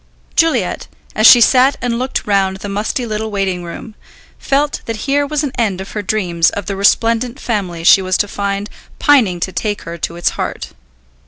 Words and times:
Juliet, 0.35 0.87
as 1.15 1.27
she 1.27 1.39
sat 1.41 1.77
and 1.79 1.99
looked 1.99 2.25
round 2.25 2.57
the 2.57 2.67
musty 2.69 3.05
little 3.05 3.29
waiting 3.29 3.63
room, 3.63 3.93
felt 4.39 4.81
that 4.87 4.95
here 5.05 5.27
was 5.27 5.43
an 5.43 5.51
end 5.59 5.79
of 5.79 5.91
her 5.91 6.01
dreams 6.01 6.49
of 6.49 6.65
the 6.65 6.75
resplendent 6.75 7.39
family 7.39 7.83
she 7.83 8.01
was 8.01 8.17
to 8.17 8.27
find 8.27 8.71
pining 8.97 9.39
to 9.41 9.51
take 9.51 9.83
her 9.83 9.99
to 9.99 10.15
its 10.15 10.29
heart. 10.29 10.69